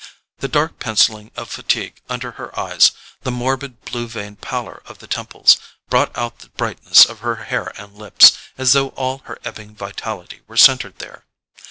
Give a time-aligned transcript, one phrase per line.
[0.39, 5.05] The dark pencilling of fatigue under her eyes, the morbid blue veined pallor of the
[5.05, 5.57] temples,
[5.91, 10.41] brought out the brightness of her hair and lips, as though all her ebbing vitality
[10.47, 11.25] were centred there.